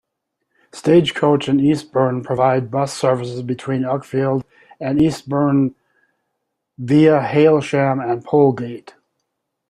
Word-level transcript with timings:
Stagecoach 0.71 1.47
in 1.47 1.59
Eastbourne 1.59 2.23
provide 2.23 2.71
bus 2.71 2.91
services 2.91 3.43
between 3.43 3.83
Uckfield 3.83 4.41
and 4.79 4.99
Eastbourne 4.99 5.75
via 6.79 7.19
Hailsham 7.21 7.99
and 8.03 8.25
Polegate. 8.25 8.95